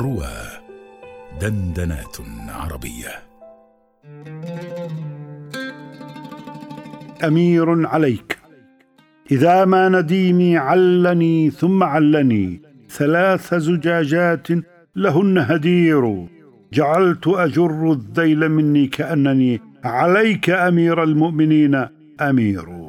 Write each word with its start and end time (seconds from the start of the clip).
روى 0.00 0.32
دندنات 1.40 2.16
عربية. 2.48 3.08
أمير 7.24 7.86
عليك. 7.86 8.38
إذا 9.30 9.64
ما 9.64 9.88
نديمي 9.88 10.56
علني 10.56 11.50
ثم 11.50 11.82
علني 11.82 12.60
ثلاث 12.90 13.54
زجاجات 13.54 14.48
لهن 14.96 15.38
هدير. 15.38 16.26
جعلت 16.72 17.28
أجر 17.28 17.92
الذيل 17.92 18.48
مني 18.48 18.86
كأنني 18.86 19.60
عليك 19.84 20.50
أمير 20.50 21.02
المؤمنين 21.02 21.86
أمير. 22.20 22.79